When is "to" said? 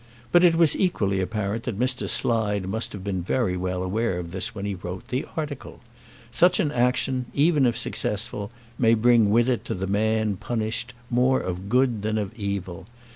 9.65-9.75